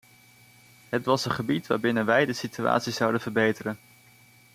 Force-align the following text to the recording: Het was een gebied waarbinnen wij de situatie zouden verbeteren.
Het 0.89 1.05
was 1.05 1.25
een 1.25 1.31
gebied 1.31 1.67
waarbinnen 1.67 2.05
wij 2.05 2.25
de 2.25 2.33
situatie 2.33 2.91
zouden 2.93 3.21
verbeteren. 3.21 3.77